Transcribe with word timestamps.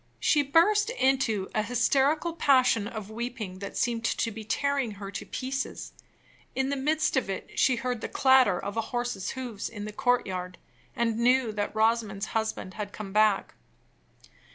She 0.19 0.41
burst 0.41 0.89
into 0.89 1.47
an 1.53 1.65
hysterical 1.65 2.33
passion 2.33 2.87
of 2.87 3.11
weeping 3.11 3.59
that 3.59 3.77
seemed 3.77 4.03
to 4.03 4.31
be 4.31 4.43
tearing 4.43 4.93
her 4.93 5.11
to 5.11 5.27
pieces. 5.27 5.91
In 6.55 6.69
the 6.69 6.75
midst 6.75 7.15
of 7.15 7.29
it 7.29 7.51
she 7.59 7.75
heard 7.75 8.01
the 8.01 8.09
clatter 8.09 8.57
of 8.59 8.75
a 8.75 8.81
horse's 8.81 9.33
hoofs 9.37 9.69
in 9.69 9.85
the 9.85 9.93
courtyard, 9.93 10.57
and 10.95 11.19
knew 11.19 11.51
that 11.51 11.75
Rosamond's 11.75 12.25
husband 12.33 12.73
had 12.73 12.93
come 12.93 13.13
back. 13.13 13.53